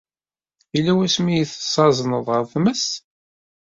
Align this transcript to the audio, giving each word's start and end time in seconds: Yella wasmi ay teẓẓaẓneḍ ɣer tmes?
Yella 0.73 0.93
wasmi 0.97 1.31
ay 1.33 1.45
teẓẓaẓneḍ 1.47 2.25
ɣer 2.31 2.43
tmes? 2.51 2.85